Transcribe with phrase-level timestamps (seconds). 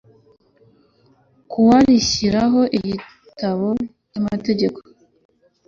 [1.49, 3.67] kuwa rishyiraho Igitabo
[4.11, 4.79] cy Amategeko